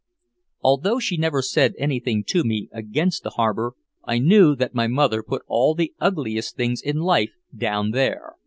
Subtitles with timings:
[0.61, 3.73] Although she never said anything to me against the harbor,
[4.03, 8.33] I knew that my mother put all the ugliest things in life down there.